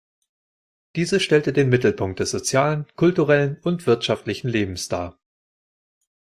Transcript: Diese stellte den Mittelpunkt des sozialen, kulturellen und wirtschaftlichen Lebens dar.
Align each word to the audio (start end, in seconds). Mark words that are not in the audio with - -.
Diese 0.95 1.19
stellte 1.19 1.53
den 1.53 1.69
Mittelpunkt 1.69 2.19
des 2.19 2.31
sozialen, 2.31 2.87
kulturellen 2.95 3.59
und 3.63 3.85
wirtschaftlichen 3.85 4.47
Lebens 4.49 4.87
dar. 4.87 5.19